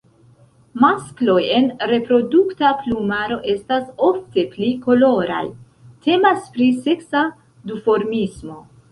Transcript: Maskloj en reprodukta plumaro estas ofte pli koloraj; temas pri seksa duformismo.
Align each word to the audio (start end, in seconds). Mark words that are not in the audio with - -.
Maskloj 0.83 1.41
en 1.57 1.65
reprodukta 1.89 2.71
plumaro 2.85 3.37
estas 3.53 3.83
ofte 4.07 4.45
pli 4.53 4.69
koloraj; 4.85 5.43
temas 6.07 6.49
pri 6.55 6.71
seksa 6.87 7.23
duformismo. 7.73 8.57